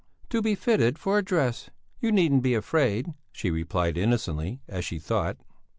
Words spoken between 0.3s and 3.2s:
"To be fitted for a dress; you needn't be afraid,"